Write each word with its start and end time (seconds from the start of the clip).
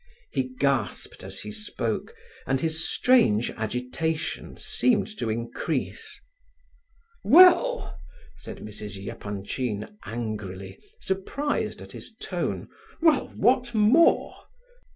He 0.31 0.41
gasped 0.57 1.23
as 1.23 1.41
he 1.41 1.51
spoke, 1.51 2.15
and 2.47 2.59
his 2.59 2.83
strange 2.89 3.51
agitation 3.51 4.57
seemed 4.57 5.15
to 5.19 5.29
increase. 5.29 6.19
"Well?" 7.23 7.95
said 8.35 8.61
Mrs. 8.63 9.07
Epanchin 9.07 9.99
angrily, 10.03 10.79
surprised 10.99 11.83
at 11.83 11.91
his 11.91 12.15
tone; 12.15 12.67
"well, 12.99 13.27
what 13.35 13.75
more?" 13.75 14.33